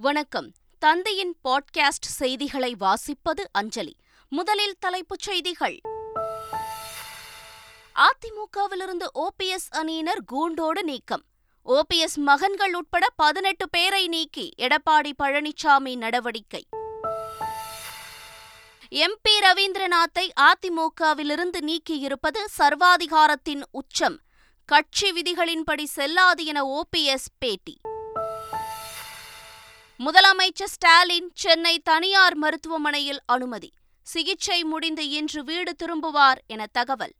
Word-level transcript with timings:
வணக்கம். 0.00 0.52
தந்தையின் 0.78 1.36
பாட்காஸ்ட் 1.44 2.06
செய்திகளை 2.06 2.76
வாசிப்பது 2.80 3.44
அஞ்சலி. 3.52 3.96
முதலில் 4.28 4.76
தலைப்புச் 4.78 5.18
செய்திகள். 5.18 5.80
அதிமுகவிலிருந்து 7.94 9.06
ஓபிஎஸ் 9.14 9.70
அணியினர் 9.70 10.24
கூண்டோடு 10.24 10.82
நீக்கம். 10.82 11.24
ஓபிஎஸ் 11.64 12.14
மகன்கள் 12.14 12.74
உட்பட 12.74 13.06
பதினெட்டு 13.16 13.68
பேரை 13.68 14.08
நீக்கி 14.08 14.50
எடப்பாடி 14.58 15.12
பழனிசாமி 15.22 15.96
நடவடிக்கை. 15.96 16.66
எம்பி 18.90 19.40
ரவீந்திரநாத்தை 19.40 20.28
அதிமுகவிலிருந்து 20.40 21.60
நீக்கியிருப்பது 21.60 22.44
சர்வாதிகாரத்தின் 22.58 23.62
உச்சம். 23.70 24.20
கட்சி 24.64 25.12
விதிகளின்படி 25.12 25.84
செல்லாது 25.84 26.44
என 26.44 26.64
ஓபிஎஸ் 26.64 27.26
பேட்டி. 27.38 27.80
முதலமைச்சர் 30.04 30.64
ஸ்டாலின் 30.64 31.30
சென்னை 31.34 31.78
தனியார் 31.78 32.34
மருத்துவமனையில் 32.34 33.20
அனுமதி. 33.26 33.72
சிகிச்சை 34.02 34.64
முடிந்து 34.64 35.08
இன்று 35.08 35.44
வீடு 35.44 35.74
திரும்புவார் 35.84 36.36
என 36.46 36.66
தகவல். 36.72 37.12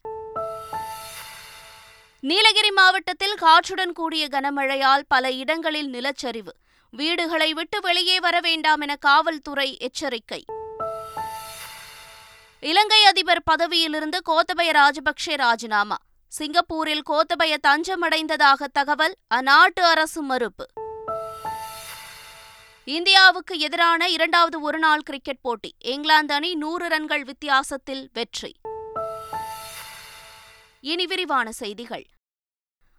நீலகிரி 2.20 2.70
மாவட்டத்தில் 2.70 3.34
காற்றுடன் 3.34 3.92
கூடிய 3.92 4.28
கனமழையால் 4.30 5.02
பல 5.08 5.32
இடங்களில் 5.32 5.92
நிலச்சரிவு. 5.92 6.48
வீடுகளை 6.90 7.54
விட்டு 7.54 7.80
வெளியே 7.80 8.20
வர 8.20 8.40
வேண்டாம் 8.40 8.80
என 8.80 8.96
காவல்துறை 8.96 9.76
எச்சரிக்கை. 9.78 10.44
இலங்கை 12.60 13.04
அதிபர் 13.04 13.42
பதவியிலிருந்து 13.42 14.20
கோத்தபய 14.30 14.72
ராஜபக்சே 14.72 15.36
ராஜினாமா. 15.36 15.96
சிங்கப்பூரில் 16.28 17.02
கோத்தபய 17.10 17.56
தஞ்சமடைந்ததாக 17.66 18.64
தகவல் 18.72 19.16
அந்நாட்டு 19.34 19.80
அரசு 19.80 20.22
மறுப்பு. 20.22 20.66
இந்தியாவுக்கு 22.88 23.58
எதிரான 23.58 24.08
இரண்டாவது 24.08 24.60
ஒருநாள் 24.60 25.00
கிரிக்கெட் 25.00 25.40
போட்டி. 25.40 25.74
இங்கிலாந்து 25.78 26.34
அணி 26.34 26.54
நூறு 26.54 26.88
ரன்கள் 26.88 27.24
வித்தியாசத்தில் 27.24 28.10
வெற்றி. 28.12 28.54
இனி 30.80 31.06
விரிவான 31.06 31.52
செய்திகள். 31.52 32.06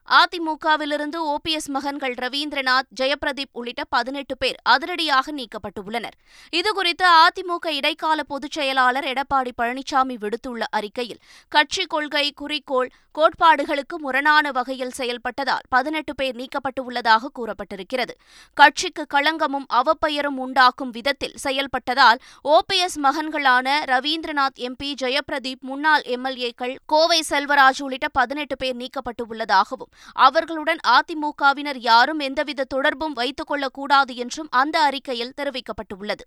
அதிமுகவிலிருந்து 0.10 1.18
ஓபிஎஸ் 1.18 1.66
மகன்கள் 1.66 2.14
ரவீந்திரநாத் 2.14 2.88
ஜெயபிரதீப் 3.02 3.52
உள்ளிட்ட 3.52 3.84
பதினெட்டு 3.84 4.38
பேர் 4.38 4.56
அதிரடியாக 4.64 5.32
நீக்கப்பட்டுள்ளனர். 5.32 6.16
இதுகுறித்து 6.56 7.04
அதிமுக 7.04 7.68
இடைக்கால 7.68 8.24
பொதுச் 8.24 8.52
செயலாளர் 8.52 9.04
எடப்பாடி 9.04 9.52
பழனிசாமி 9.62 10.18
விடுத்துள்ள 10.18 10.64
அறிக்கையில் 10.70 11.20
கட்சி 11.48 11.86
கொள்கை 11.86 12.32
குறிக்கோள் 12.32 12.90
கோட்பாடுகளுக்கு 13.18 13.98
முரணான 13.98 14.52
வகையில் 14.52 14.92
செயல்பட்டதால் 14.98 15.64
பதினெட்டு 15.70 16.16
பேர் 16.16 16.36
நீக்கப்பட்டுள்ளதாக 16.36 17.30
கூறப்பட்டிருக்கிறது. 17.40 18.14
கட்சிக்கு 18.54 19.06
களங்கமும் 19.14 19.68
அவப்பெயரும் 19.74 20.38
உண்டாக்கும் 20.38 20.90
விதத்தில் 20.90 21.36
செயல்பட்டதால் 21.44 22.20
ஓபிஎஸ் 22.44 22.98
மகன்களான 23.04 23.68
ரவீந்திரநாத் 23.86 24.60
எம்பி 24.60 24.94
ஜெயபிரதீப் 25.02 25.62
முன்னாள் 25.62 26.02
எம்எல்ஏக்கள் 26.02 26.76
கோவை 26.86 27.24
செல்வராஜ் 27.30 27.82
உள்ளிட்ட 27.82 28.08
பதினெட்டு 28.08 28.58
பேர் 28.58 28.76
நீக்கப்பட்டு 28.76 29.26
உள்ளதாகவும் 29.28 29.94
அவர்களுடன் 30.14 30.78
அதிமுகவினர் 30.88 31.80
யாரும் 31.80 32.20
எந்தவித 32.20 32.64
தொடர்பும் 32.64 33.14
வைத்துக் 33.14 33.48
கொள்ளக்கூடாது 33.48 34.16
என்றும் 34.16 34.48
அந்த 34.50 34.80
அறிக்கையில் 34.80 35.34
தெரிவிக்கப்பட்டுள்ளது. 35.42 36.26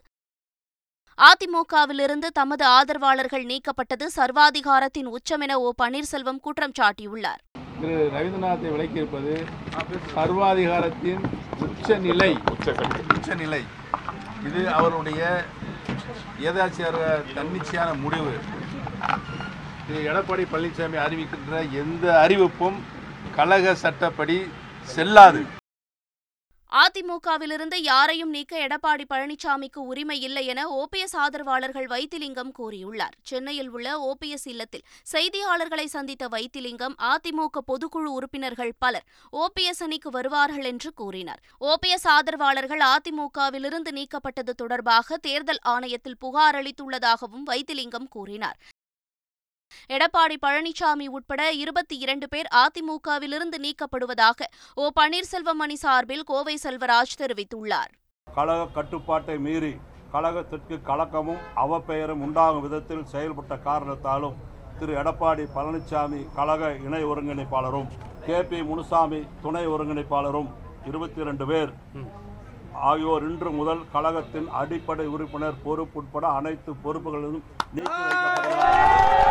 அதிமுகவிலிருந்து 1.29 2.29
தமது 2.39 2.65
ஆதரவாளர்கள் 2.77 3.45
நீக்கப்பட்டது 3.51 4.07
சர்வாதிகாரத்தின் 4.19 5.09
உச்சம் 5.17 5.43
என 5.47 5.59
ஓ 5.65 5.71
பன்னீர்செல்வம் 5.83 6.39
குற்றம் 6.47 6.75
சாட்டியுள்ளார். 6.79 7.41
திரு 7.81 7.97
ரவீந்திரநாத்தை 8.15 8.69
விளக்கியிருப்பது 8.75 9.35
சர்வாதிகாரத்தின் 10.17 11.23
உச்சநிலை 11.69 12.31
உச்சநிலை 13.17 13.63
இது 14.49 14.63
அவருடைய 14.79 15.21
ஏதாச்சியார 16.49 16.97
தன்னிச்சையான 17.37 17.91
முடிவு. 18.05 18.35
திரு 19.87 20.01
எடப்பாடி 20.11 20.45
பழனிசாமி 20.53 20.99
அறிவிக்கின்ற 21.07 21.63
எந்த 21.83 22.07
அறிவிப்பும் 22.25 22.79
கழக 23.39 23.75
சட்டப்படி 23.85 24.39
செல்லாது. 24.97 25.43
அதிமுகவிலிருந்து 26.75 27.75
யாரையும் 27.75 28.31
நீக்க 28.31 28.67
எடப்பாடி 28.67 29.05
பழனிசாமிக்கு 29.15 29.79
உரிமை 29.79 30.21
இல்லை 30.21 30.47
என 30.47 30.67
ஓபிஎஸ் 30.69 31.17
ஆதரவாளர்கள் 31.17 31.87
வைத்திலிங்கம் 31.87 32.53
கூறியுள்ளார். 32.59 33.15
சென்னையில் 33.23 33.69
உள்ள 33.69 33.97
ஓபிஎஸ் 33.99 34.45
இல்லத்தில் 34.45 34.85
செய்தியாளர்களை 35.13 35.85
சந்தித்த 35.85 36.29
வைத்திலிங்கம் 36.29 36.95
அதிமுக 37.03 37.59
பொதுக்குழு 37.67 38.11
உறுப்பினர்கள் 38.11 38.73
பலர் 38.79 39.07
ஓபிஎஸ் 39.33 39.83
அணிக்கு 39.83 40.11
வருவார்கள் 40.11 40.65
என்று 40.65 40.93
கூறினார். 40.95 41.43
ஓபிஎஸ் 41.61 42.09
ஆதரவாளர்கள் 42.09 42.81
அதிமுகவிலிருந்து 42.81 43.91
நீக்கப்பட்டது 43.91 44.51
தொடர்பாக 44.57 45.17
தேர்தல் 45.17 45.59
ஆணையத்தில் 45.69 46.19
புகார் 46.19 46.55
அளித்துள்ளதாகவும் 46.55 47.43
வைத்திலிங்கம் 47.45 48.09
கூறினார். 48.09 48.59
எடப்பாடி 49.95 50.37
பழனிசாமி 50.45 51.07
உட்பட 51.17 51.43
இருபத்தி 51.63 51.97
இரண்டு 52.05 52.27
பேர் 52.29 52.49
அதிமுகவிலிருந்து 52.63 53.59
நீக்கப்படுவதாக 53.67 54.49
ஓ 54.75 54.91
பன்னீர்செல்வம் 55.01 55.63
அணி 55.67 55.77
சார்பில் 55.85 56.25
கோவை 56.31 56.57
செல்வராஜ் 56.65 57.19
தெரிவித்துள்ளார். 57.23 57.93
கழக 58.27 58.67
கட்டுப்பாட்டை 58.79 59.37
மீறி 59.47 59.73
கழகத்திற்கு 60.13 60.77
கலக்கமும் 60.91 61.43
அவப்பெயரும் 61.65 62.23
உண்டாகும் 62.27 62.65
விதத்தில் 62.67 63.05
செயல்பட்ட 63.13 63.57
காரணத்தாலும் 63.69 64.39
திரு 64.79 64.93
எடப்பாடி 65.03 65.45
பழனிசாமி 65.57 66.21
கழக 66.39 66.73
இணை 66.87 67.03
ஒருங்கிணைப்பாளரும் 67.11 67.89
கே 68.27 68.39
பி 68.51 68.59
முனுசாமி 68.71 69.21
துணை 69.43 69.65
ஒருங்கிணைப்பாளரும் 69.75 70.51
இருபத்தி 70.89 71.21
இரண்டு 71.25 71.47
பேர். 71.51 71.73
ஆகியோர் 72.89 73.25
இன்று 73.31 73.51
முதல் 73.61 73.83
கழகத்தின் 73.95 74.49
அடிப்படை 74.61 75.07
உறுப்பினர் 75.15 75.63
பொறுப்பு 75.65 75.99
உட்பட 76.01 76.27
அனைத்து 76.39 76.73
பொறுப்புகளிலும் 76.85 77.47
நீக்கி 77.75 78.01
வைக்கப்பட்டுள்ளனர். 78.05 79.30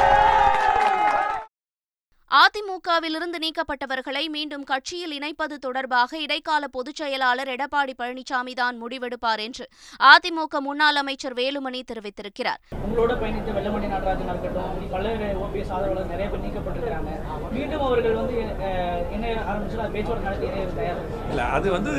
அதிமுகவிலிருந்து 2.31 3.37
நீக்கப்பட்டவர்களை 3.39 4.29
மீண்டும் 4.29 4.63
கட்சியில் 4.63 5.13
இணைப்பது 5.13 5.55
தொடர்பாக 5.57 6.19
இடைக்கால 6.19 6.67
பொதுச் 6.67 6.95
செயலாளர் 6.95 7.47
எடப்பாடி 7.47 7.93
பழனிசாமி 7.99 8.53
தான் 8.53 8.81
முடிவெடுப்பார் 8.81 9.39
என்று 9.39 9.65
அதிமுக 10.09 10.61
முன்னாள் 10.61 10.95
அமைச்சர் 10.95 11.33
வேலுமணி 11.33 11.83
தெரிவித்திருக்கிறார். 11.83 12.61
உங்களோட 12.79 13.13
பயணித்த 13.19 13.51
வெள்ளமணி 13.51 13.87
நடராஜன் 13.87 14.29
இருக்கட்டும் 14.29 14.89
பல்வேறு 14.91 15.35
ஓபிஎஸ் 15.39 15.71
ஆதரவாளர் 15.71 16.07
நிறைய 16.07 16.29
பேர் 16.29 16.45
நீக்கப்பட்டிருக்கிறாங்க. 16.45 17.11
மீண்டும் 17.51 17.81
அவர்கள் 17.81 18.13
வந்து 18.13 18.37
அஹ், 18.61 19.11
இணைய 19.11 19.35
ஆரம்பிச்சு 19.49 19.79
அது 19.79 19.91
பேச்சுவார்த்தை 19.91 20.27
நடத்தி 20.29 20.47
இணைய 20.47 20.65
தயார். 20.73 21.01
இல்லை 21.29 21.45
அது 21.49 21.71
வந்து 21.71 21.93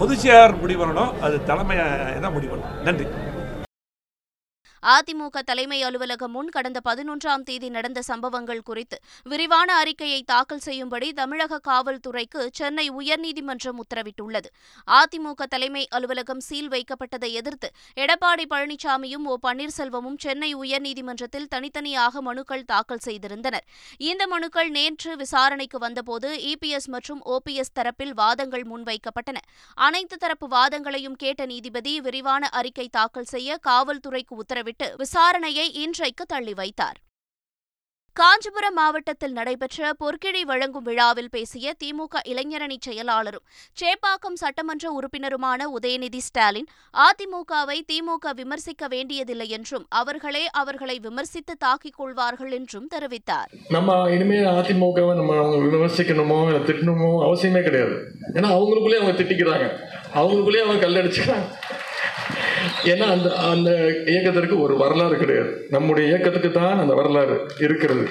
பொதுச்செயலாளர் 0.00 0.60
முடிவு 0.60 0.82
பண்ணணும் 0.84 1.12
அது 1.20 1.44
தலைமை 1.44 1.76
தான் 2.20 2.32
முடிவு 2.32 2.52
பண்ணணும்? 2.52 2.84
நன்றி. 2.84 3.06
அதிமுக 4.82 5.38
தலைமை 5.42 5.82
அலுவலகம் 5.82 6.30
முன் 6.30 6.48
கடந்த 6.48 6.80
பதினொன்றாம் 6.84 7.42
தேதி 7.42 7.68
நடந்த 7.68 8.02
சம்பவங்கள் 8.02 8.62
குறித்து 8.62 9.00
விரிவான 9.22 9.74
அறிக்கையை 9.74 10.22
தாக்கல் 10.22 10.58
செய்யும்படி 10.58 11.12
தமிழக 11.12 11.60
காவல்துறைக்கு 11.68 12.48
சென்னை 12.52 12.90
உயர்நீதிமன்றம் 12.90 13.78
உத்தரவிட்டுள்ளது. 13.78 14.46
அதிமுக 14.88 15.42
தலைமை 15.48 15.88
அலுவலகம் 15.90 16.40
சீல் 16.40 16.68
வைக்கப்பட்டதை 16.68 17.30
எதிர்த்து 17.32 17.70
எடப்பாடி 17.96 18.44
பழனிசாமியும் 18.50 19.24
ஓ 19.24 19.36
பன்னீர்செல்வமும் 19.46 20.18
சென்னை 20.18 20.56
உயர்நீதிமன்றத்தில் 20.56 21.48
தனித்தனியாக 21.48 22.22
மனுக்கள் 22.22 22.64
தாக்கல் 22.64 23.04
செய்திருந்தனர். 23.04 23.66
இந்த 23.96 24.26
மனுக்கள் 24.26 24.70
நேற்று 24.70 25.16
விசாரணைக்கு 25.16 25.78
வந்தபோது 25.78 26.28
இபிஎஸ் 26.36 26.86
மற்றும் 26.86 27.22
ஓபிஎஸ் 27.24 27.74
தரப்பில் 27.74 28.14
வாதங்கள் 28.14 28.66
முன்வைக்கப்பட்டன. 28.70 29.36
அனைத்து 29.74 30.16
தரப்பு 30.16 30.48
வாதங்களையும் 30.48 31.16
கேட்ட 31.16 31.46
நீதிபதி 31.46 32.00
விரிவான 32.00 32.48
அறிக்கை 32.48 32.88
தாக்கல் 32.88 33.24
செய்ய 33.24 33.58
காவல்துறைக்கு 33.66 34.34
உத்தரவிட்டு 34.68 34.88
விசாரணையை 35.02 35.66
இன்றைக்கு 35.82 36.24
தள்ளி 36.26 36.54
வைத்தார். 36.54 36.98
காஞ்சிபுரம் 38.16 38.74
மாவட்டத்தில் 38.74 39.34
நடைபெற்ற 39.36 39.90
பொற்கிழி 40.00 40.40
வழங்கும் 40.50 40.84
விழாவில் 40.88 41.30
பேசிய 41.30 41.74
திமுக 41.82 42.14
இளைஞரணி 42.30 42.76
செயலாளரும் 42.86 43.44
சேப்பாக்கம் 43.80 44.38
சட்டமன்ற 44.42 44.84
உறுப்பினருமான 44.96 45.68
உதயநிதி 45.76 46.20
ஸ்டாலின் 46.28 46.68
அதிமுகவை 47.06 47.78
திமுக 47.92 48.34
விமர்சிக்க 48.40 48.88
வேண்டியதில்லை 48.94 49.48
என்றும் 49.56 49.86
அவர்களே 50.00 50.44
அவர்களை 50.62 50.96
விமர்சித்து 51.06 51.56
தாக்கிக் 51.58 51.98
கொள்வார்கள் 52.00 52.52
என்றும் 52.58 52.88
தெரிவித்தார். 52.94 53.52
நம்ம 53.68 53.98
இனிமேல் 54.16 54.50
அதிமுகவை 54.58 55.14
நம்ம 55.20 55.38
அவங்க 55.42 55.58
விமர்சிக்கணுமோ 55.76 56.40
இல்லை 56.48 56.62
திட்டணுமோ 56.70 57.12
அவசியமே 57.28 57.62
கிடையாது. 57.68 57.98
ஏன்னா 58.34 58.50
அவங்களுக்குள்ளே 58.58 59.00
அவங்க 59.00 59.16
திட்டிக்கிறாங்க. 59.22 59.68
அவங்களுக்குள்ளே 60.18 60.62
அவங்க 60.66 60.82
கல்லடிச்சுக்கிறாங்க. 60.86 61.48
ஏன்னா 62.84 63.06
அந்த 63.10 63.34
அந்த 63.34 63.70
இயக்கத்திற்கு 64.06 64.60
ஒரு 64.60 64.76
வரலாறு 64.76 65.16
கிடையாது. 65.16 65.66
நம்முடைய 65.70 66.08
இயக்கத்துக்கு 66.08 66.50
தான் 66.50 66.78
அந்த 66.78 66.94
வரலாறு 66.94 67.46
இருக்கிறது. 67.58 68.08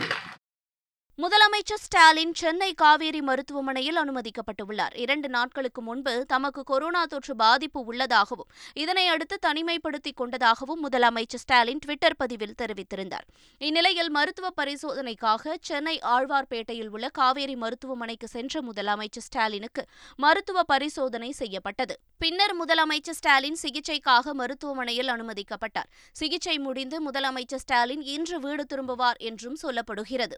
முதலமைச்சர் 1.21 1.81
ஸ்டாலின் 1.81 2.33
சென்னை 2.33 2.73
காவேரி 2.73 3.21
மருத்துவமனையில் 3.21 3.97
அனுமதிக்கப்பட்டுள்ளார். 3.97 4.97
இரண்டு 4.97 5.29
நாட்களுக்கு 5.29 5.81
முன்பு 5.81 6.25
தமக்கு 6.25 6.63
கொரோனா 6.63 7.05
தொற்று 7.05 7.35
பாதிப்பு 7.35 7.85
உள்ளதாகவும் 7.85 8.49
இதனை 8.73 9.07
அடுத்து 9.07 9.39
தனிமைப்படுத்திக் 9.45 10.15
கொண்டதாகவும் 10.15 10.89
முதலமைச்சர் 10.89 11.41
ஸ்டாலின் 11.43 11.79
ட்விட்டர் 11.85 12.15
பதிவில் 12.15 12.53
தெரிவித்திருந்தார். 12.61 13.25
இந்நிலையில் 13.57 14.09
மருத்துவ 14.09 14.49
பரிசோதனைக்காக 14.61 15.55
சென்னை 15.61 15.99
ஆழ்வார்பேட்டையில் 15.99 16.89
உள்ள 16.89 17.09
காவேரி 17.09 17.55
மருத்துவமனைக்கு 17.55 18.27
சென்ற 18.27 18.61
முதலமைச்சர் 18.61 19.27
ஸ்டாலினுக்கு 19.29 19.85
மருத்துவ 20.15 20.63
பரிசோதனை 20.63 21.31
செய்யப்பட்டது. 21.31 21.99
பின்னர் 22.17 22.55
முதலமைச்சர் 22.65 23.17
ஸ்டாலின் 23.21 23.57
சிகிச்சைக்காக 23.61 24.33
மருத்துவமனையில் 24.33 25.07
அனுமதிக்கப்பட்டார். 25.07 25.89
சிகிச்சை 26.11 26.59
முடிந்து 26.59 27.11
முதலமைச்சர் 27.11 27.63
ஸ்டாலின் 27.65 28.01
இன்று 28.01 28.39
வீடு 28.39 28.65
திரும்புவார் 28.73 29.17
என்றும் 29.17 29.57
சொல்லப்படுகிறது. 29.61 30.37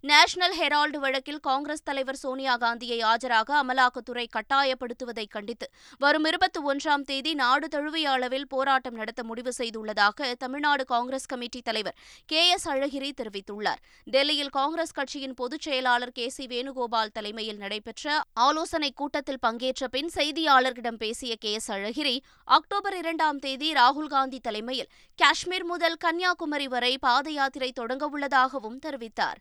நேஷனல் 0.00 0.54
ஹெரால்டு 0.58 0.96
வழக்கில் 0.96 1.40
காங்கிரஸ் 1.40 1.82
தலைவர் 1.82 2.16
சோனியா 2.16 2.56
காந்தியை 2.56 2.98
ஆஜராக 3.02 3.50
அமலாக்கத்துறை 3.62 4.26
கட்டாயப்படுத்துவதை 4.36 5.28
கண்டித்து 5.28 5.70
வரும் 5.98 6.24
இருபத்தி 6.24 6.60
ஒன்றாம் 6.60 7.02
தேதி 7.02 7.34
நாடு 7.34 7.68
தழுவிய 7.68 8.10
அளவில் 8.10 8.46
போராட்டம் 8.46 8.94
நடத்த 8.94 9.22
முடிவு 9.22 9.52
செய்துள்ளதாக 9.58 10.34
தமிழ்நாடு 10.34 10.84
காங்கிரஸ் 10.84 11.26
கமிட்டி 11.26 11.62
தலைவர் 11.62 11.96
கே 12.26 12.48
எஸ் 12.48 12.68
அழகிரி 12.68 13.10
தெரிவித்துள்ளார். 13.22 13.80
டெல்லியில் 14.04 14.48
காங்கிரஸ் 14.48 14.92
கட்சியின் 14.92 15.34
பொதுச் 15.34 15.60
செயலாளர் 15.60 16.12
கே 16.12 16.28
சி 16.28 16.46
வேணுகோபால் 16.46 17.12
தலைமையில் 17.12 17.56
நடைபெற்ற 17.56 18.22
ஆலோசனைக் 18.32 18.96
கூட்டத்தில் 18.96 19.38
பங்கேற்ற 19.38 19.88
பின் 19.88 20.10
செய்தியாளர்களிடம் 20.14 20.96
பேசிய 20.96 21.36
கே 21.36 21.52
எஸ் 21.52 21.70
அழகிரி 21.70 22.20
அக்டோபர் 22.44 22.96
இரண்டாம் 22.96 23.38
தேதி 23.38 23.72
ராகுல் 23.72 24.06
காந்தி 24.06 24.40
தலைமையில் 24.40 24.88
காஷ்மீர் 25.16 25.64
முதல் 25.64 25.96
கன்னியாகுமரி 25.96 26.68
வரை 26.68 26.98
பாத 26.98 27.30
யாத்திரை 27.30 27.72
தொடங்கவுள்ளதாகவும் 27.80 28.78
தெரிவித்தார். 28.86 29.38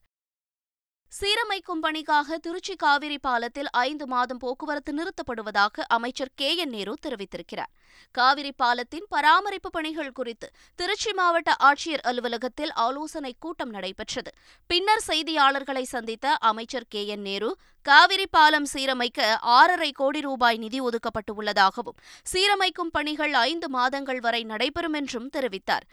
சீரமைக்கும் 1.12 1.82
பணிக்காக 1.82 2.38
திருச்சி 2.38 2.74
காவிரி 2.76 3.18
பாலத்தில் 3.18 3.70
ஐந்து 3.82 4.06
மாதம் 4.08 4.38
போக்குவரத்து 4.38 4.92
நிறுத்தப்படுவதாக 4.98 5.86
அமைச்சர் 5.88 6.32
கே 6.36 6.50
என் 6.56 6.70
நேரு 6.70 6.94
தெரிவித்திருக்கிறார். 7.06 7.72
காவிரி 8.12 8.52
பாலத்தின் 8.52 9.06
பராமரிப்பு 9.10 9.70
பணிகள் 9.70 10.12
குறித்து 10.12 10.48
திருச்சி 10.76 11.14
மாவட்ட 11.14 11.56
ஆட்சியர் 11.64 12.04
அலுவலகத்தில் 12.04 12.74
ஆலோசனைக் 12.86 13.40
கூட்டம் 13.40 13.70
நடைபெற்றது. 13.70 14.34
பின்னர் 14.70 15.04
செய்தியாளர்களை 15.08 15.86
சந்தித்த 15.94 16.36
அமைச்சர் 16.52 16.90
கே 16.90 17.04
என் 17.06 17.22
நேரு 17.22 17.52
காவிரி 17.86 18.28
பாலம் 18.28 18.68
சீரமைக்க 18.74 19.22
ஆறரை 19.58 19.92
கோடி 19.92 20.22
ரூபாய் 20.22 20.58
நிதி 20.58 20.82
ஒதுக்கப்பட்டுள்ளதாகவும் 20.82 22.00
சீரமைக்கும் 22.34 22.92
பணிகள் 22.92 23.36
ஐந்து 23.50 23.70
மாதங்கள் 23.70 24.20
வரை 24.20 24.44
நடைபெறும் 24.44 24.94
என்றும் 24.94 25.30
தெரிவித்தார். 25.38 25.88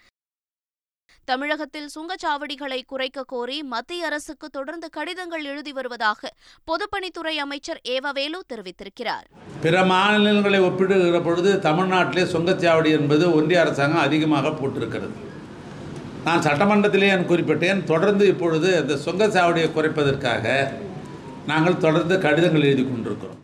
தமிழகத்தில் 1.25 1.89
சுங்கச்சாவடிகளை 1.95 2.81
குறைக்க 2.87 3.25
கோரி 3.25 3.63
மத்திய 3.63 4.07
அரசுக்கு 4.07 4.49
தொடர்ந்து 4.51 4.91
கடிதங்கள் 4.91 5.45
எழுதி 5.45 5.73
வருவதாக 5.73 6.33
பொதுப்பணித்துறை 6.71 7.35
அமைச்சர் 7.37 7.81
ஏவவேலு 7.89 8.41
தெரிவித்திருக்கிறார். 8.53 9.27
பிற 9.63 9.85
மாநிலங்களை 9.85 10.61
ஒப்பிடுகிற 10.61 11.21
பொழுது 11.21 11.53
தமிழ்நாட்டிலே 11.69 12.25
சுங்கச்சாவடி 12.35 12.91
என்பது 13.01 13.35
ஒன்றிய 13.35 13.61
அரசாங்கம் 13.61 14.07
அதிகமாக 14.07 14.49
போட்டிருக்கிறது. 14.49 15.15
நான் 16.25 16.41
சட்டமன்றத்திலே 16.41 17.09
நான் 17.09 17.29
குறிப்பிட்டேன் 17.29 17.85
தொடர்ந்து 17.85 18.27
இப்பொழுது 18.27 18.77
அந்த 18.77 18.95
சுங்கச்சாவடியை 19.07 19.71
குறைப்பதற்காக 19.77 20.73
நாங்கள் 21.47 21.83
தொடர்ந்து 21.87 22.19
கடிதங்கள் 22.19 22.63
எழுதி 22.63 22.83
கொண்டிருக்கிறோம். 22.83 23.42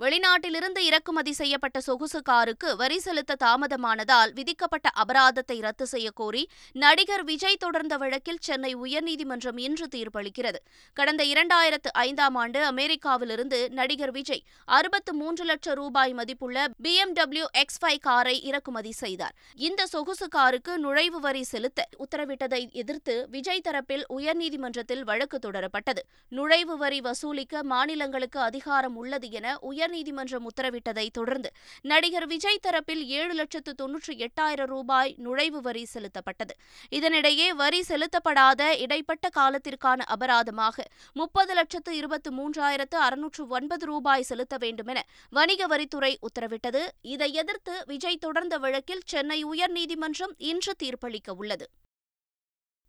வெளிநாட்டிலிருந்து 0.00 0.78
இறக்குமதி 0.78 1.32
செய்யப்பட்ட 1.32 1.80
சொகுசு 1.80 2.22
காருக்கு 2.22 2.76
வரி 2.76 2.98
செலுத்த 2.98 3.36
தாமதமானதால் 3.44 4.32
விதிக்கப்பட்ட 4.32 4.88
அபராதத்தை 4.94 5.60
ரத்து 5.60 5.86
செய்யக்கோரி 5.92 6.12
கோரி 6.14 6.48
நடிகர் 6.72 7.24
விஜய் 7.24 7.56
தொடர்ந்த 7.56 7.96
வழக்கில் 7.96 8.38
சென்னை 8.40 8.76
உயர்நீதிமன்றம் 8.76 9.58
இன்று 9.58 9.86
தீர்ப்பளிக்கிறது. 9.94 10.56
கடந்த 10.92 11.24
இரண்டாயிரத்து 11.24 11.90
ஐந்தாம் 11.92 12.34
ஆண்டு 12.34 12.60
அமெரிக்காவிலிருந்து 12.72 13.68
நடிகர் 13.68 14.10
விஜய் 14.10 14.42
அறுபத்து 14.64 15.14
மூன்று 15.14 15.44
லட்சம் 15.44 15.74
ரூபாய் 15.74 16.12
மதிப்புள்ள 16.12 16.68
பிஎம்டபிள்யூ 16.82 17.44
எக்ஸ் 17.52 17.80
ஃபைவ் 17.84 17.98
காரை 17.98 18.42
இறக்குமதி 18.42 18.92
செய்தார். 18.92 19.34
இந்த 19.54 19.86
சொகுசு 19.86 20.28
காருக்கு 20.28 20.78
நுழைவு 20.78 21.20
வரி 21.20 21.42
செலுத்த 21.42 21.88
உத்தரவிட்டதை 21.98 22.70
எதிர்த்து 22.72 23.26
விஜய் 23.30 23.64
தரப்பில் 23.68 24.04
உயர்நீதிமன்றத்தில் 24.08 25.02
வழக்கு 25.02 25.38
தொடரப்பட்டது. 25.46 26.04
நுழைவு 26.28 26.76
வரி 26.76 27.00
வசூலிக்க 27.00 27.62
மாநிலங்களுக்கு 27.62 28.40
அதிகாரம் 28.40 28.96
உள்ளது 28.96 29.30
என 29.30 29.58
உயர் 29.58 29.86
உயர்நீதிமன்றம் 29.88 30.46
உத்தரவிட்டதை 30.48 31.04
தொடர்ந்து 31.12 31.50
நடிகர் 31.90 32.26
விஜய் 32.26 32.64
தரப்பில் 32.66 33.02
ஏழு 33.18 33.34
லட்சத்து 33.34 33.72
தொன்னூற்றி 33.80 34.12
எட்டாயிரம் 34.26 34.70
ரூபாய் 34.74 35.14
நுழைவு 35.18 35.60
வரி 35.60 35.84
செலுத்தப்பட்டது. 35.94 36.54
இதனிடையே 36.98 37.48
வரி 37.62 37.80
செலுத்தப்படாத 37.88 38.60
இடைப்பட்ட 38.84 39.28
காலத்திற்கான 39.38 40.06
அபராதமாக 40.16 40.86
முப்பது 41.12 41.54
லட்சத்து 41.54 41.96
இருபத்து 41.96 42.32
மூன்றாயிரத்து 42.32 42.98
அறுநூற்று 43.06 43.44
ஒன்பது 43.48 43.86
ரூபாய் 43.86 44.28
செலுத்த 44.30 44.56
வேண்டும் 44.56 44.86
என 44.86 45.02
வணிக 45.30 45.66
வரித்துறை 45.66 46.12
உத்தரவிட்டது. 46.28 46.84
இதை 47.16 47.32
எதிர்த்து 47.32 47.76
விஜய் 47.86 48.24
தொடர்ந்த 48.26 48.56
வழக்கில் 48.58 49.06
சென்னை 49.06 49.40
உயர்நீதிமன்றம் 49.44 50.34
இன்று 50.52 50.74
தீர்ப்பளிக்க 50.84 51.30
உள்ளது. 51.42 51.68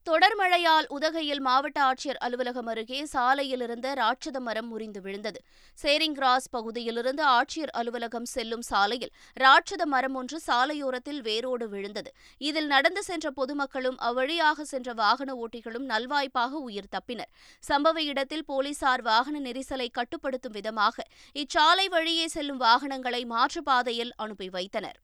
தொடர் 0.08 0.36
மழையால் 0.40 0.86
உதகையில் 0.96 1.42
மாவட்ட 1.48 1.80
ஆட்சியர் 1.88 2.20
அலுவலகம் 2.26 2.70
அருகே 2.72 3.00
சாலையில் 3.06 3.64
இருந்த 3.66 3.88
ராட்சத 4.00 4.38
மரம் 4.40 4.68
முறிந்து 4.68 5.02
விழுந்தது. 5.02 5.40
சேரிங் 5.78 6.16
கிராஸ் 6.20 6.48
பகுதியிலிருந்து 6.50 7.24
ஆட்சியர் 7.24 7.74
அலுவலகம் 7.80 8.26
செல்லும் 8.26 8.62
சாலையில் 8.62 9.12
ராட்சத 9.44 9.86
மரம் 9.86 10.16
ஒன்று 10.16 10.38
சாலையோரத்தில் 10.48 11.22
வேரோடு 11.22 11.68
விழுந்தது. 11.70 12.12
இதில் 12.38 12.70
நடந்து 12.74 13.04
சென்ற 13.04 13.32
பொதுமக்களும் 13.32 14.00
அவ்வழியாக 14.10 14.66
சென்ற 14.72 14.94
வாகன 14.94 15.36
ஓட்டிகளும் 15.44 15.86
நல்வாய்ப்பாக 15.94 16.62
உயிர் 16.70 16.92
தப்பினர். 16.96 17.32
சம்பவ 17.70 18.04
இடத்தில் 18.04 18.46
போலீசார் 18.46 19.02
வாகன 19.02 19.40
நெரிசலை 19.40 19.90
கட்டுப்படுத்தும் 20.00 20.58
விதமாக 20.60 21.06
இச்சாலை 21.36 21.88
வழியே 21.98 22.28
செல்லும் 22.38 22.64
வாகனங்களை 22.68 23.24
மாற்றுப்பாதையில் 23.36 24.16
அனுப்பி 24.16 24.50
வைத்தனர். 24.50 25.00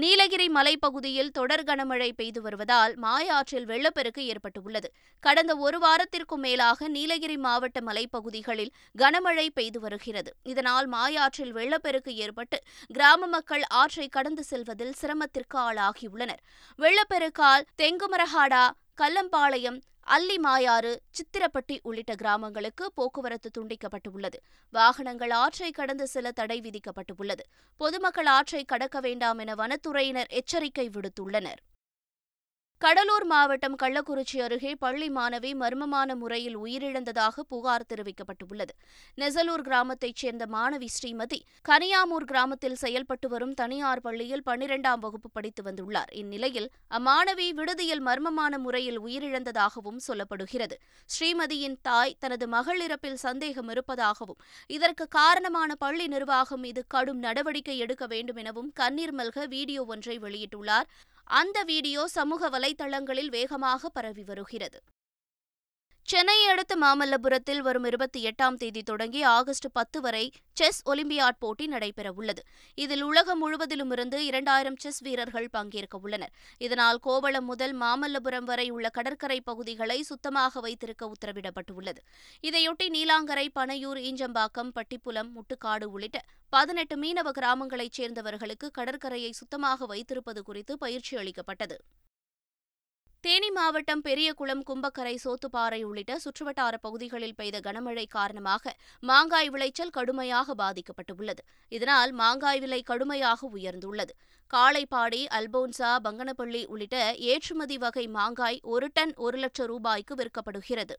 நீலகிரி 0.00 0.46
மலைப்பகுதியில் 0.48 1.30
தொடர் 1.30 1.62
கனமழை 1.64 2.12
பெய்து 2.12 2.40
வருவதால் 2.42 2.96
மாயாற்றில் 2.96 3.64
வெள்ளப்பெருக்கு 3.64 4.26
ஏற்பட்டுள்ளது. 4.26 4.88
கடந்த 5.20 5.56
ஒரு 5.56 5.78
வாரத்திற்கும் 5.78 6.44
மேலாக 6.44 6.88
நீலகிரி 6.88 7.36
மாவட்ட 7.36 7.80
மலைப்பகுதிகளில் 7.80 8.72
கனமழை 8.98 9.46
பெய்து 9.54 9.80
வருகிறது. 9.80 10.32
இதனால் 10.42 10.86
மாயாற்றில் 10.86 11.52
வெள்ளப்பெருக்கு 11.52 12.14
ஏற்பட்டு 12.14 12.60
கிராம 12.88 13.26
மக்கள் 13.26 13.62
ஆற்றை 13.62 14.08
கடந்து 14.08 14.44
செல்வதில் 14.44 14.92
சிரமத்திற்கு 14.92 15.58
ஆளாகியுள்ளனர். 15.58 16.42
வெள்ளப்பெருக்கால் 16.78 17.66
தெங்குமரஹாடா 17.82 18.64
கல்லம்பாளையம் 19.02 19.80
அல்லி 20.10 20.36
மாயாறு 20.38 20.90
சித்திரப்பட்டி 21.16 21.78
உள்ளிட்ட 21.82 22.14
கிராமங்களுக்கு 22.14 22.92
போக்குவரத்து 22.92 23.50
துண்டிக்கப்பட்டுள்ளது. 23.58 24.38
வாகனங்கள் 24.70 25.30
ஆற்றை 25.30 25.70
கடந்து 25.70 26.06
செல்ல 26.06 26.30
தடை 26.32 26.60
விதிக்கப்பட்டுள்ளது. 26.60 27.44
பொதுமக்கள் 27.76 28.26
ஆற்றை 28.26 28.64
கடக்க 28.64 29.00
வேண்டாம் 29.00 29.38
என 29.38 29.54
வனத்துறையினர் 29.54 30.30
எச்சரிக்கை 30.30 30.90
விடுத்துள்ளனர். 30.90 31.60
கடலூர் 32.80 33.24
மாவட்டம் 33.24 33.76
கள்ளக்குறிச்சி 33.82 34.36
அருகே 34.40 34.72
பள்ளி 34.74 35.06
மாணவி 35.10 35.50
மர்மமான 35.62 36.14
முறையில் 36.14 36.58
உயிரிழந்ததாக 36.58 37.42
புகார் 37.48 37.84
தெரிவிக்கப்பட்டுள்ளது. 37.88 38.72
நெசலூர் 39.20 39.64
கிராமத்தைச் 39.68 40.20
சேர்ந்த 40.22 40.46
மாணவி 40.46 40.88
ஸ்ரீமதி 40.96 41.38
கனியாமூர் 41.68 42.26
கிராமத்தில் 42.26 42.76
செயல்பட்டு 42.82 43.28
வரும் 43.28 43.54
தனியார் 43.54 44.00
பள்ளியில் 44.00 44.44
பன்னிரெண்டாம் 44.46 45.00
வகுப்பு 45.00 45.30
படித்து 45.30 45.62
வந்துள்ளார். 45.62 46.12
இந்நிலையில் 46.12 46.68
அம்மாணவி 46.90 47.48
விடுதியில் 47.60 48.04
மர்மமான 48.06 48.58
முறையில் 48.58 49.00
உயிரிழந்ததாகவும் 49.00 50.00
சொல்லப்படுகிறது. 50.06 50.78
ஸ்ரீமதியின் 51.08 51.76
தாய் 51.82 52.16
தனது 52.18 52.48
மகள் 52.48 52.80
இறப்பில் 52.80 53.20
சந்தேகம் 53.26 53.68
இருப்பதாகவும் 53.68 54.40
இதற்கு 54.66 55.06
காரணமான 55.08 55.74
பள்ளி 55.74 56.06
நிர்வாகம் 56.06 56.60
மீது 56.60 56.84
கடும் 56.86 57.18
நடவடிக்கை 57.18 57.78
எடுக்க 57.78 58.06
வேண்டும் 58.06 58.36
எனவும் 58.36 58.72
கண்ணீர் 58.72 59.16
மல்க 59.16 59.48
வீடியோ 59.48 59.84
ஒன்றை 59.84 60.18
வெளியிட்டுள்ளார். 60.18 60.88
அந்த 61.30 61.58
வீடியோ 61.64 62.08
சமூக 62.08 62.48
வலைதளங்களில் 62.48 63.28
வேகமாக 63.28 63.88
பரவி 63.88 64.22
வருகிறது. 64.22 64.78
சென்னையை 66.10 66.44
அடுத்த 66.50 66.74
மாமல்லபுரத்தில் 66.76 67.58
வரும் 67.58 67.84
இருபத்தி 67.84 68.20
எட்டாம் 68.28 68.54
தேதி 68.54 68.82
தொடங்கி 68.82 69.22
ஆகஸ்ட் 69.22 69.66
பத்து 69.72 70.00
வரை 70.00 70.22
செஸ் 70.52 70.78
ஒலிம்பியாட் 70.88 71.38
போட்டி 71.38 71.66
நடைபெறவுள்ளது. 71.68 72.42
இதில் 72.74 73.02
உலகம் 73.02 73.38
முழுவதிலும் 73.38 73.90
இருந்து 73.90 74.24
இரண்டாயிரம் 74.24 74.76
செஸ் 74.76 75.00
வீரர்கள் 75.00 75.48
பங்கேற்க 75.50 75.98
உள்ளனர் 75.98 76.32
இதனால் 76.58 76.98
கோவளம் 76.98 77.44
முதல் 77.44 77.74
மாமல்லபுரம் 77.80 78.44
வரை 78.44 78.70
உள்ள 78.70 78.88
கடற்கரை 78.88 79.38
பகுதிகளை 79.40 79.98
சுத்தமாக 80.02 80.60
வைத்திருக்க 80.60 81.10
உத்தரவிடப்பட்டுள்ளது. 81.12 82.02
இதையொட்டி 82.42 82.88
நீலாங்கரை 82.96 83.46
பனையூர் 83.60 84.02
ஈஞ்சம்பாக்கம் 84.08 84.74
பட்டிப்புலம் 84.80 85.32
முட்டுக்காடு 85.36 85.84
உள்ளிட்ட 85.84 86.24
பதினெட்டு 86.52 86.96
மீனவ 86.96 87.30
கிராமங்களைச் 87.40 87.98
சேர்ந்தவர்களுக்கு 88.00 88.70
கடற்கரையை 88.70 89.32
சுத்தமாக 89.32 89.86
வைத்திருப்பது 89.86 90.42
குறித்து 90.42 90.78
பயிற்சி 90.78 91.16
அளிக்கப்பட்டது. 91.16 91.78
தேனி 93.24 93.48
மாவட்டம் 93.50 94.00
பெரியகுளம் 94.00 94.60
கும்பக்கரை 94.68 95.14
சோத்துப்பாறை 95.22 95.82
உள்ளிட்ட 95.82 96.18
சுற்றுவட்டார 96.24 96.74
பகுதிகளில் 96.80 97.34
பெய்த 97.34 97.56
கனமழை 97.60 98.04
காரணமாக 98.08 98.74
மாங்காய் 99.02 99.50
விளைச்சல் 99.50 99.90
கடுமையாக 99.90 100.54
பாதிக்கப்பட்டுள்ளது. 100.54 101.42
இதனால் 101.68 102.12
மாங்காய் 102.12 102.60
விலை 102.60 102.82
கடுமையாக 102.82 103.50
உயர்ந்துள்ளது. 103.56 104.14
காளைப்பாடி 104.50 105.20
அல்போன்சா 105.38 105.90
பங்கனப்பள்ளி 106.04 106.62
உள்ளிட்ட 106.66 107.14
ஏற்றுமதி 107.32 107.78
வகை 107.78 108.06
மாங்காய் 108.08 108.60
ஒரு 108.74 108.90
டன் 108.92 109.14
ஒரு 109.16 109.38
லட்சம் 109.38 109.66
ரூபாய்க்கு 109.66 110.14
விற்கப்படுகிறது. 110.14 110.96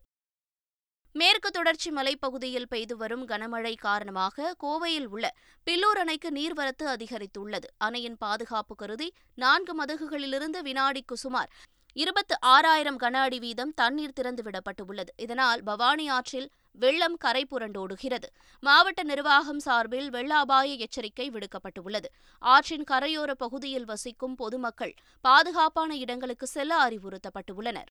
மேற்கு 1.14 1.50
தொடர்ச்சி 1.50 1.90
மலைப்பகுதியில் 1.90 2.68
பெய்து 2.68 2.96
வரும் 2.96 3.26
கனமழை 3.26 3.74
காரணமாக 3.86 4.54
கோவையில் 4.64 5.06
உள்ள 5.06 5.26
பில்லூர் 5.66 5.98
அணைக்கு 5.98 6.30
நீர்வரத்து 6.30 6.86
அதிகரித்துள்ளது. 6.96 7.68
அணையின் 7.78 8.16
பாதுகாப்பு 8.16 8.74
கருதி 8.74 9.10
நான்கு 9.34 9.74
மதகுகளிலிருந்து 9.82 10.62
வினாடிக்கு 10.62 11.16
சுமார் 11.16 11.52
இருபத்து 11.92 12.40
ஆறாயிரம் 12.40 13.00
கன 13.00 13.12
அடி 13.12 13.38
வீதம் 13.38 13.74
தண்ணீர் 13.74 14.12
திறந்து 14.12 14.42
விடப்பட்டுள்ளது. 14.42 15.08
இதனால் 15.16 15.62
பவானி 15.62 16.08
ஆற்றில் 16.08 16.50
வெள்ளம் 16.72 17.16
கரை 17.16 17.46
புரண்டோடுகிறது. 17.50 18.24
மாவட்ட 18.60 19.02
நிர்வாகம் 19.02 19.58
சார்பில் 19.58 20.10
வெள்ள 20.10 20.36
அபாய 20.36 20.74
எச்சரிக்கை 20.74 21.30
விடுக்கப்பட்டுள்ளது. 21.30 22.04
ஆற்றின் 22.38 22.84
கரையோர 22.90 23.30
பகுதியில் 23.30 23.84
வசிக்கும் 23.84 24.34
பொதுமக்கள் 24.34 24.94
பாதுகாப்பான 25.20 25.96
இடங்களுக்கு 25.96 26.46
செல்ல 26.46 26.88
அறிவுறுத்தப்பட்டுள்ளனர். 26.88 27.86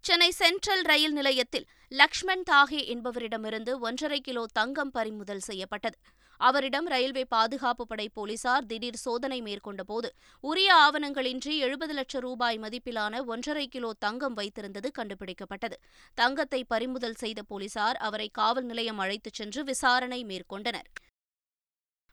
சென்னை 0.00 0.30
சென்ட்ரல் 0.30 0.82
ரயில் 0.82 1.12
நிலையத்தில் 1.12 1.66
லக்ஷ்மண் 1.88 2.42
தாகே 2.50 2.80
என்பவரிடமிருந்து 2.94 3.78
ஒன்றரை 3.78 4.20
கிலோ 4.20 4.46
தங்கம் 4.52 4.90
பறிமுதல் 4.90 5.38
செய்யப்பட்டது. 5.38 5.98
அவரிடம் 6.38 6.86
ரயில்வே 6.86 7.24
பாதுகாப்பு 7.24 7.86
படை 7.86 8.08
போலீசார் 8.08 8.66
திடீர் 8.66 8.96
சோதனை 8.96 9.42
மேற்கொண்டபோது 9.42 10.08
உரிய 10.40 10.70
ஆவணங்களின்றி 10.74 11.56
எழுபது 11.58 11.94
லட்சம் 11.94 12.20
ரூபாய் 12.20 12.58
மதிப்பிலான 12.58 13.24
ஒன்றரை 13.24 13.68
கிலோ 13.68 13.92
தங்கம் 13.98 14.36
வைத்திருந்தது 14.36 14.90
கண்டுபிடிக்கப்பட்டது. 14.98 15.76
தங்கத்தை 16.14 16.64
பறிமுதல் 16.64 17.14
செய்த 17.14 17.42
போலீசார் 17.42 17.96
அவரை 17.96 18.28
காவல் 18.32 18.64
நிலையம் 18.64 18.98
அழைத்துச் 18.98 19.34
சென்று 19.34 19.64
விசாரணை 19.64 20.24
மேற்கொண்டனர். 20.24 20.88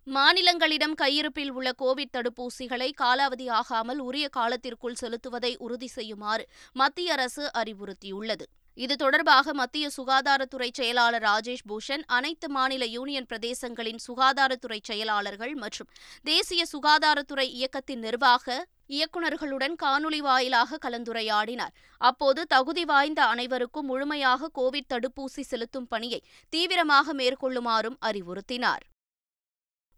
மாநிலங்களிடம் 0.08 0.94
கையிருப்பில் 0.94 1.51
உள்ள 1.51 1.72
கோவிட் 1.79 2.13
தடுப்பூசிகளை 2.13 2.89
காலாவதியாகாமல் 3.01 3.98
உரிய 3.98 4.27
காலத்திற்குள் 4.29 5.00
செலுத்துவதை 5.01 5.55
உறுதி 5.58 5.88
செய்யுமாறு 5.88 6.48
மத்திய 6.74 7.12
அரசு 7.12 7.51
அறிவுறுத்தியுள்ளது. 7.53 8.46
இது 8.77 8.96
தொடர்பாக 8.96 9.53
மத்திய 9.53 9.89
சுகாதாரத்துறை 9.98 10.70
செயலாளர் 10.74 11.24
ராஜேஷ் 11.24 11.65
பூஷன் 11.70 12.03
அனைத்து 12.08 12.50
மாநில 12.50 12.86
யூனியன் 12.86 13.27
பிரதேசங்களின் 13.29 14.01
சுகாதாரத்துறை 14.08 14.79
செயலாளர்கள் 14.84 15.53
மற்றும் 15.55 15.89
தேசிய 16.24 16.63
சுகாதாரத்துறை 16.74 17.48
இயக்கத்தின் 17.60 18.00
நிர்வாக 18.00 18.65
இயக்குநர்களுடன் 18.89 19.75
காணொலி 19.84 20.20
வாயிலாக 20.20 20.77
கலந்துரையாடினார். 20.82 21.74
அப்போது 22.01 22.41
தகுதி 22.46 22.86
வாய்ந்த 22.86 23.22
அனைவருக்கும் 23.25 23.86
முழுமையாக 23.86 24.51
கோவிட் 24.55 24.91
தடுப்பூசி 24.94 25.46
செலுத்தும் 25.51 25.88
பணியை 25.88 26.22
தீவிரமாக 26.50 27.13
மேற்கொள்ளுமாறும் 27.13 27.98
அறிவுறுத்தினார். 28.01 28.84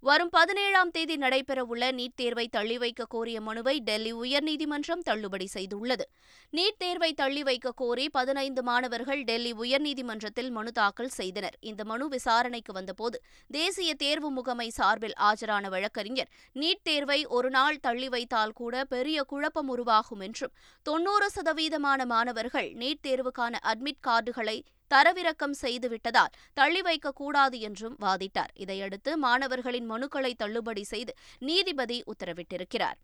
வரும் 0.03 0.29
பதினேழாம் 0.29 0.91
தேதி 0.91 1.15
நடைபெறவுள்ள 1.17 1.85
நீட் 1.91 2.15
தேர்வை 2.15 2.47
தள்ளி 2.47 2.77
வைக்க 2.77 3.05
கோரிய 3.05 3.37
மனுவை 3.41 3.73
டெல்லி 3.79 4.11
உயர்நீதிமன்றம் 4.13 5.01
தள்ளுபடி 5.03 5.47
செய்துள்ளது. 5.53 6.05
நீட் 6.53 6.77
தேர்வை 6.77 7.09
தள்ளி 7.13 7.43
வைக்க 7.43 7.71
கோரி 7.71 8.05
பதினைந்து 8.09 8.63
மாணவர்கள் 8.63 9.23
டெல்லி 9.23 9.53
உயர்நீதிமன்றத்தில் 9.53 10.51
மனு 10.51 10.71
தாக்கல் 10.71 11.11
செய்தனர். 11.17 11.57
இந்த 11.61 11.83
மனு 11.83 12.07
விசாரணைக்கு 12.07 12.73
வந்தபோது 12.73 13.19
தேசிய 13.49 13.93
தேர்வு 13.95 14.29
முகமை 14.29 14.69
சார்பில் 14.69 15.17
ஆஜரான 15.21 15.65
வழக்கறிஞர் 15.69 16.31
நீட் 16.55 16.83
தேர்வை 16.83 17.19
ஒருநாள் 17.25 17.79
தள்ளி 17.79 18.09
வைத்தால் 18.09 18.53
கூட 18.53 18.85
பெரிய 18.85 19.23
குழப்பம் 19.23 19.67
உருவாகும் 19.67 20.19
என்றும் 20.19 20.55
தொன்னூறு 20.85 21.29
சதவீதமான 21.35 22.05
மாணவர்கள் 22.05 22.71
நீட் 22.75 23.05
தேர்வுக்கான 23.07 23.55
அட்மிட் 23.63 24.03
கார்டுகளை 24.07 24.57
தரவிறக்கம் 24.93 25.55
செய்துவிட்டதால் 25.61 26.33
தள்ளி 26.53 26.81
வைக்கக்கூடாது 26.81 27.59
என்றும் 27.59 27.97
வாதிட்டார். 28.01 28.51
இதையடுத்து 28.53 29.17
மாணவர்களின் 29.17 29.91
மனுக்களை 29.91 30.33
தள்ளுபடி 30.35 30.83
செய்து 30.83 31.13
நீதிபதி 31.39 32.03
உத்தரவிட்டிருக்கிறார். 32.07 32.97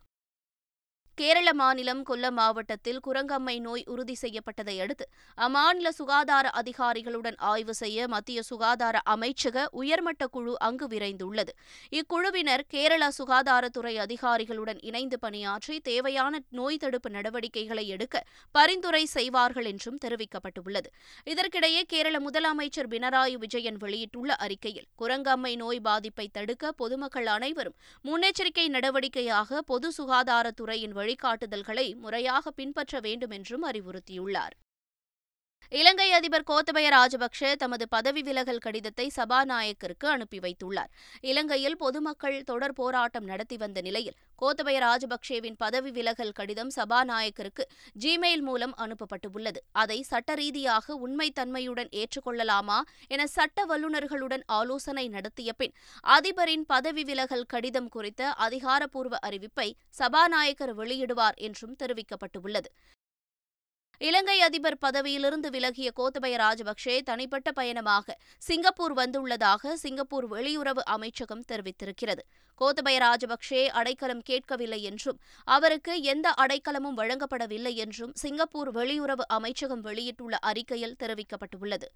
கேரள 1.18 1.50
மாநிலம் 1.54 2.00
கொல்லம் 2.10 2.36
மாவட்டத்தில் 2.38 3.00
குரங்கம்மை 3.08 3.54
நோய் 3.60 3.84
உறுதி 3.86 4.16
செய்யப்பட்டதை 4.22 4.76
அடுத்து 4.82 5.06
அம்மாநில 5.38 5.90
சுகாதார 5.90 6.46
அதிகாரிகளுடன் 6.62 7.38
ஆய்வு 7.52 7.74
செய்ய 7.74 8.08
மத்திய 8.08 8.40
சுகாதார 8.42 8.96
அமைச்சக 9.10 9.66
உயர்மட்ட 9.72 10.28
குழு 10.28 10.54
அங்கு 10.60 10.88
விரைந்துள்ளது. 10.88 11.52
இக்குழுவினர் 11.90 12.64
கேரள 12.68 13.04
சுகாதாரத்துறை 13.18 13.94
அதிகாரிகளுடன் 13.98 14.80
இணைந்து 14.82 15.20
பணியாற்றி 15.20 15.78
தேவையான 15.80 16.42
நோய் 16.50 16.78
தடுப்பு 16.78 17.10
நடவடிக்கைகளை 17.10 17.86
எடுக்க 17.88 18.24
பரிந்துரை 18.52 19.04
செய்வார்கள் 19.06 19.66
என்றும் 19.66 20.02
தெரிவிக்கப்பட்டுள்ளது. 20.06 20.90
இதற்கிடையே 21.26 21.84
கேரள 21.88 22.16
முதலமைச்சர் 22.20 22.92
பினராயி 22.96 23.38
விஜயன் 23.46 23.80
வெளியிட்டுள்ள 23.86 24.32
அறிக்கையில் 24.48 24.90
குரங்கம்மை 25.04 25.54
நோய் 25.56 25.84
பாதிப்பை 25.90 26.28
தடுக்க 26.32 26.74
பொதுமக்கள் 26.74 27.32
அனைவரும் 27.36 27.78
முன்னெச்சரிக்கை 28.06 28.68
நடவடிக்கையாக 28.70 29.62
பொது 29.66 29.92
சுகாதாரத்துறையின் 29.98 31.02
வழிகாட்டுதல்களை 31.04 31.96
முறையாக 31.96 32.52
பின்பற்ற 32.52 33.00
வேண்டும் 33.00 33.30
என்றும் 33.30 33.66
அறிவுறுத்தியுள்ளார். 33.72 34.56
இலங்கை 35.72 36.12
அதிபர் 36.12 36.46
கோத்தபய 36.50 36.88
ராஜபக்ஷ 36.90 37.56
தமது 37.56 37.88
பதவி 37.88 38.22
விலகல் 38.22 38.58
கடிதத்தை 38.58 39.12
சபாநாயகருக்கு 39.16 40.08
அனுப்பி 40.08 40.40
வைத்துள்ளார். 40.40 40.90
இலங்கையில் 41.22 41.78
பொதுமக்கள் 41.78 42.44
தொடர் 42.44 42.74
போராட்டம் 42.74 43.24
நடத்தி 43.24 43.58
வந்த 43.58 43.82
நிலையில் 43.82 44.16
கோத்தபய 44.42 44.78
ராஜபக்சேவின் 44.80 45.58
பதவி 45.58 45.92
விலகல் 45.92 46.32
கடிதம் 46.32 46.72
சபாநாயகருக்கு 46.76 47.66
ஜிமெயில் 48.00 48.42
மூலம் 48.42 48.76
அனுப்பப்பட்டுள்ளது. 48.76 49.60
அதை 49.72 50.02
சட்ட 50.02 50.34
ரீதியாக 50.34 50.98
உண்மைத்தன்மையுடன் 51.08 51.92
ஏற்றுக்கொள்ளலாமா 51.92 52.80
என 53.08 53.28
சட்ட 53.28 53.66
வல்லுநர்களுடன் 53.66 54.44
ஆலோசனை 54.46 55.08
நடத்திய 55.08 55.54
பின் 55.54 55.76
அதிபரின் 56.18 56.66
பதவி 56.68 57.04
விலகல் 57.04 57.46
கடிதம் 57.46 57.90
குறித்த 57.90 58.32
அதிகாரப்பூர்வ 58.48 59.18
அறிவிப்பை 59.30 59.70
சபாநாயகர் 59.90 60.76
வெளியிடுவார் 60.78 61.40
என்றும் 61.48 61.76
தெரிவிக்கப்பட்டுள்ளது. 61.84 62.70
இலங்கை 64.02 64.42
அதிபர் 64.42 64.78
பதவியிலிருந்து 64.78 65.50
விலகிய 65.50 65.90
கோத்தபய 66.00 66.36
ராஜபக்சே 66.38 67.02
தனிப்பட்ட 67.02 67.52
பயணமாக 67.52 68.16
சிங்கப்பூர் 68.38 68.94
வந்துள்ளதாக 68.94 69.74
சிங்கப்பூர் 69.74 70.32
வெளியுறவு 70.32 70.82
அமைச்சகம் 70.86 71.44
தெரிவித்திருக்கிறது. 71.52 72.24
கோத்தபய 72.62 72.98
ராஜபக்சே 73.00 73.62
அடைக்கலம் 73.68 74.22
கேட்கவில்லை 74.22 74.82
என்றும் 74.84 75.20
அவருக்கு 75.48 76.02
எந்த 76.02 76.34
அடைக்கலமும் 76.38 76.98
வழங்கப்படவில்லை 76.98 77.74
என்றும் 77.76 78.12
சிங்கப்பூர் 78.14 78.72
வெளியுறவு 78.76 79.26
அமைச்சகம் 79.28 79.82
வெளியிட்டுள்ள 79.82 80.38
அறிக்கையில் 80.38 81.00
தெரிவிக்கப்பட்டுள்ளது. 81.04 81.90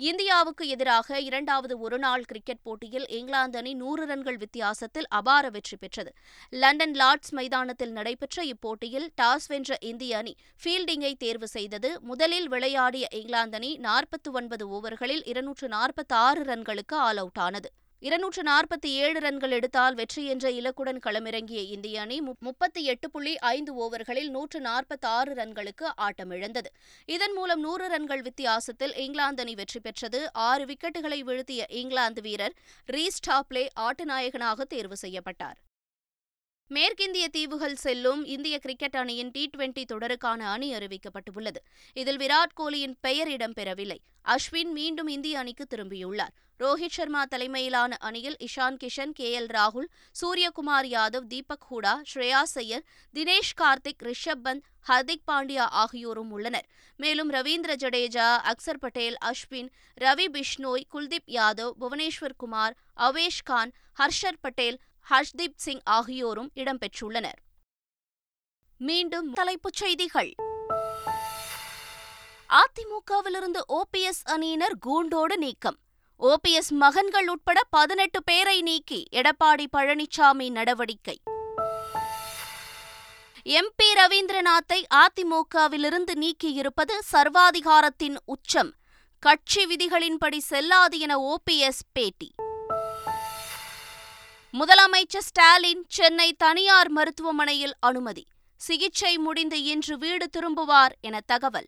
இந்தியாவுக்கு 0.00 0.68
எதிராக 0.68 1.20
இரண்டாவது 1.20 1.78
ஒருநாள் 1.78 2.24
கிரிக்கெட் 2.24 2.62
போட்டியில் 2.62 3.06
இங்கிலாந்து 3.08 3.58
அணி 3.58 3.74
நூறு 3.74 4.06
ரன்கள் 4.06 4.36
வித்தியாசத்தில் 4.36 5.08
அபார 5.08 5.50
வெற்றி 5.50 5.76
பெற்றது. 5.76 6.14
லண்டன் 6.50 6.94
லார்ட்ஸ் 6.94 7.32
மைதானத்தில் 7.32 7.90
நடைபெற்ற 7.90 8.44
இப்போட்டியில் 8.44 9.08
டாஸ் 9.22 9.48
வென்ற 9.48 9.78
இந்திய 9.80 10.16
அணி 10.16 10.36
ஃபீல்டிங்கை 10.64 11.12
தேர்வு 11.14 11.48
செய்தது. 11.48 12.00
முதலில் 12.00 12.48
விளையாடிய 12.48 13.08
இங்கிலாந்து 13.10 13.56
அணி 13.56 13.78
நாற்பத்தி 13.78 14.32
ஒன்பது 14.32 14.66
ஓவர்களில் 14.68 15.24
இருநூற்று 15.24 15.68
நாற்பத்தி 15.68 16.16
ஆறு 16.26 16.42
ரன்களுக்கு 16.42 16.94
ஆல் 16.94 17.16
அவுட் 17.16 17.38
ஆனது. 17.38 17.70
இருநூற்று 18.02 18.42
நாற்பத்தி 18.42 18.90
ஏழு 19.04 19.18
ரன்கள் 19.20 19.54
எடுத்தால் 19.56 19.94
வெற்றி 19.94 20.22
என்ற 20.24 20.50
இலக்குடன் 20.50 21.00
களமிறங்கிய 21.06 21.60
இந்திய 21.74 22.00
அணி 22.00 22.20
முப்பத்தி 22.46 22.82
எட்டு 22.84 23.10
புள்ளி 23.10 23.32
ஐந்து 23.50 23.72
ஓவர்களில் 23.84 24.30
நூற்று 24.30 24.60
நாற்பத்தி 24.60 25.06
ஆறு 25.16 25.32
ரன்களுக்கு 25.34 25.86
ஆட்டமிழந்தது 26.06 26.70
இதன் 27.06 27.34
மூலம் 27.34 27.60
நூறு 27.60 27.86
ரன்கள் 27.88 28.22
வித்தியாசத்தில் 28.22 28.94
இங்கிலாந்து 28.96 29.42
அணி 29.42 29.54
வெற்றி 29.54 29.80
பெற்றது. 29.80 30.20
ஆறு 30.32 30.64
விக்கெட்டுகளை 30.64 31.20
வீழ்த்திய 31.22 31.64
இங்கிலாந்து 31.80 32.20
வீரர் 32.20 32.54
ரீஸ் 32.86 33.22
டாப்லே 33.28 33.66
ஆட்டநாயகனாக 33.86 34.68
தேர்வு 34.74 34.96
செய்யப்பட்டார். 34.96 35.58
மேற்கிந்திய 36.74 37.28
தீவுகள் 37.28 37.74
செல்லும் 37.74 38.24
இந்திய 38.24 38.58
கிரிக்கெட் 38.58 38.96
அணியின் 38.96 39.30
டி 39.30 39.50
டுவெண்டி 39.56 39.84
தொடருக்கான 39.92 40.40
அணி 40.40 40.74
அறிவிக்கப்பட்டுள்ளது. 40.74 41.60
இதில் 41.94 42.16
விராட் 42.16 42.54
கோலியின் 42.54 42.96
பெயர் 43.00 43.28
இடம்பெறவில்லை. 43.28 43.96
அஸ்வின் 44.28 44.72
மீண்டும் 44.72 45.08
இந்திய 45.08 45.38
அணிக்கு 45.38 45.66
திரும்பியுள்ளார். 45.74 46.34
ரோஹித் 46.58 46.94
சர்மா 46.96 47.24
தலைமையிலான 47.24 47.96
அணியில் 48.00 48.36
இஷான் 48.40 48.76
கிஷன் 48.84 49.10
கே 49.10 49.40
எல் 49.40 49.50
ராகுல் 49.50 49.88
சூரியகுமார் 50.20 50.86
யாதவ் 50.86 51.26
தீபக் 51.26 51.66
ஹூடா 51.70 51.94
ஸ்ரேயா 52.14 52.42
சையர் 52.54 52.84
தினேஷ் 53.14 53.54
கார்த்திக் 53.60 54.02
ரிஷப் 54.02 54.42
பந்த் 54.44 54.60
ஹர்திக் 54.88 55.24
பாண்டியா 55.26 55.66
ஆகியோரும் 55.82 56.30
உள்ளனர். 56.30 56.66
மேலும் 56.96 57.32
ரவீந்திர 57.32 57.74
ஜடேஜா 57.82 58.28
அக்சர் 58.52 58.80
பட்டேல் 58.80 59.16
அஸ்வின் 59.24 59.68
ரவி 60.00 60.26
பிஷ்னோய் 60.36 60.88
குல்தீப் 60.94 61.28
யாதவ் 61.28 61.72
புவனேஸ்வர் 61.80 62.36
குமார் 62.36 62.76
அவேஷ் 62.96 63.44
கான் 63.44 63.72
ஹர்ஷர் 63.98 64.40
பட்டேல் 64.40 64.78
ஹர்ஷ்தீப் 65.10 65.54
சிங் 65.56 65.80
ஆகியோரும் 65.84 66.50
இடம்பெற்றுள்ளனர். 66.54 67.38
மீண்டும் 68.78 69.32
தலைப்புச் 69.32 69.72
செய்திகள். 69.72 70.34
அதிமுகவிலிருந்து 72.48 73.60
ஓபிஎஸ் 73.68 74.22
அணியினர் 74.24 74.78
கூண்டோடு 74.78 75.38
நீக்கம். 75.38 75.78
ஓபிஎஸ் 76.20 76.68
மகன்கள் 76.68 77.28
உட்பட 77.28 77.60
பதினெட்டு 77.70 78.24
பேரை 78.24 78.62
நீக்கி 78.62 79.04
எடப்பாடி 79.12 79.66
பழனிசாமி 79.76 80.50
நடவடிக்கை. 80.50 81.22
எம்பி 83.44 83.88
ரவீந்திரநாத்தை 83.94 84.84
அதிமுகவிலிருந்து 84.94 86.12
நீக்கியிருப்பது 86.14 86.98
சர்வாதிகாரத்தின் 87.12 88.16
உச்சம். 88.24 88.74
கட்சி 89.18 89.66
விதிகளின்படி 89.66 90.38
செல்லாது 90.38 90.98
என 90.98 91.18
ஓபிஎஸ் 91.18 91.82
பேட்டி. 91.92 92.34
முதலமைச்சர் 94.52 95.18
ஸ்டாலின் 95.18 95.84
சென்னை 95.88 96.32
தனியார் 96.32 96.88
மருத்துவமனையில் 96.88 97.74
அனுமதி. 97.80 98.26
சிகிச்சை 98.56 99.18
முடிந்து 99.18 99.62
இன்று 99.62 99.98
வீடு 99.98 100.28
திரும்புவார் 100.36 100.90
என 101.00 101.20
தகவல். 101.26 101.66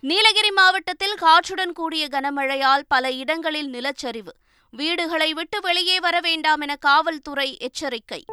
நீலகிரி 0.00 0.50
மாவட்டத்தில் 0.50 1.14
காற்றுடன் 1.14 1.72
கூடிய 1.72 2.08
கனமழையால் 2.10 2.82
பல 2.88 3.12
இடங்களில் 3.12 3.72
நிலச்சரிவு. 3.72 4.32
வீடுகளை 4.70 5.32
விட்டு 5.32 5.60
வெளியே 5.60 6.00
வர 6.00 6.20
வேண்டாம் 6.20 6.60
என 6.60 6.76
காவல்துறை 6.76 7.56
எச்சரிக்கை. 7.58 8.24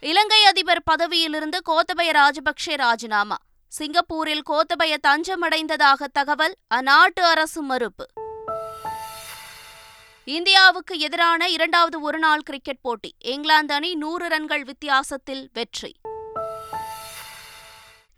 இலங்கை 0.00 0.44
அதிபர் 0.44 0.82
பதவியிலிருந்து 0.82 1.60
கோத்தபய 1.70 2.10
ராஜபக்சே 2.10 2.76
ராஜினாமா. 2.76 3.36
சிங்கப்பூரில் 3.68 4.42
கோத்தபய 4.50 4.96
தஞ்சமடைந்ததாக 5.06 6.04
தகவல் 6.12 6.54
அந்நாட்டு 6.74 7.20
அரசு 7.20 7.62
மறுப்பு. 7.62 8.06
இந்தியாவுக்கு 10.24 10.98
எதிரான 10.98 11.48
இரண்டாவது 11.48 12.00
ஒருநாள் 12.00 12.40
கிரிக்கெட் 12.40 12.80
போட்டி. 12.80 13.14
இங்கிலாந்து 13.18 13.74
அணி 13.74 13.94
நூறு 13.94 14.28
ரன்கள் 14.28 14.64
வித்தியாசத்தில் 14.64 15.50
வெற்றி. 15.52 15.96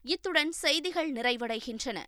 இத்துடன் 0.02 0.52
செய்திகள் 0.52 1.12
நிறைவடைகின்றன. 1.12 2.02